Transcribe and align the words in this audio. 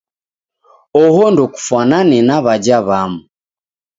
Oho 1.01 1.23
ndokufwanane 1.31 2.17
na 2.27 2.37
w'aja 2.43 2.77
w'amu. 2.87 3.21